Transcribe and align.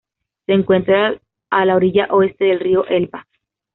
Se 0.47 0.53
encuentra 0.53 1.13
a 1.51 1.63
la 1.65 1.75
orilla 1.75 2.07
oeste 2.09 2.45
del 2.45 2.59
río 2.59 2.87
Elba. 2.87 3.27